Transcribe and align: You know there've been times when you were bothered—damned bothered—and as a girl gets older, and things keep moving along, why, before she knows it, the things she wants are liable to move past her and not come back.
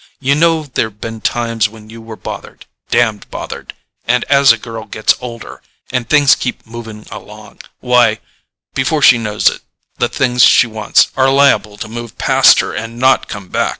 You 0.19 0.33
know 0.33 0.63
there've 0.63 0.99
been 0.99 1.21
times 1.21 1.69
when 1.69 1.91
you 1.91 2.01
were 2.01 2.15
bothered—damned 2.15 3.29
bothered—and 3.29 4.23
as 4.23 4.51
a 4.51 4.57
girl 4.57 4.85
gets 4.85 5.13
older, 5.21 5.61
and 5.91 6.09
things 6.09 6.33
keep 6.33 6.65
moving 6.65 7.05
along, 7.11 7.59
why, 7.81 8.17
before 8.73 9.03
she 9.03 9.19
knows 9.19 9.47
it, 9.47 9.61
the 9.99 10.09
things 10.09 10.41
she 10.43 10.65
wants 10.65 11.11
are 11.15 11.29
liable 11.31 11.77
to 11.77 11.87
move 11.87 12.17
past 12.17 12.61
her 12.61 12.73
and 12.73 12.97
not 12.97 13.27
come 13.27 13.49
back. 13.49 13.69